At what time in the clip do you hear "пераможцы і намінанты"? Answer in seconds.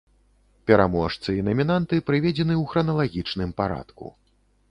0.69-1.99